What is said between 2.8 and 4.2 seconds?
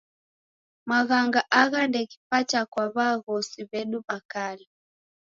w'aghosi w'edu w'a